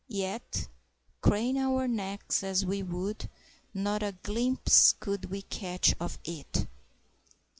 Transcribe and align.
Yet, 0.09 0.67
crane 1.21 1.59
our 1.59 1.87
necks 1.87 2.41
as 2.41 2.65
we 2.65 2.81
would, 2.81 3.29
not 3.71 4.01
a 4.01 4.13
glimpse 4.23 4.93
could 4.99 5.25
we 5.29 5.43
catch 5.43 5.93
of 5.99 6.17
"it." 6.23 6.65